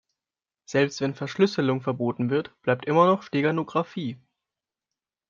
[0.65, 4.17] Selbst wenn Verschlüsselung verboten wird, bleibt immer noch Steganographie.